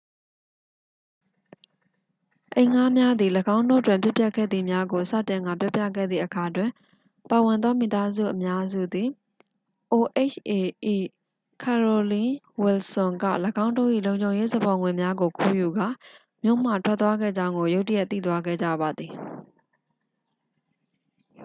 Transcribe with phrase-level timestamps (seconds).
[2.57, 6.69] အိမ်ငှားများသည် ၎င်းတို့တွင်ဖြစ်ပျက်ခဲ့သည်များကို စတင်ကာပြောပြခဲ့သည့်အခါတွင်
[7.29, 9.07] ပါဝင်သော မိသားစုအများစုသည်
[9.97, 10.23] oha၏
[11.63, 12.29] carolyn
[12.63, 13.25] wilson က
[13.63, 15.87] ၎င်းတို့၏ လုံခြုံရေးစပေါ်ငွေများကို ခိုးယူကာ
[16.43, 19.11] မြို့မှထွက်သွားခဲ့ကြောင်းကို ရုတ်တရက်သိသွားခဲ့ကြပါသည်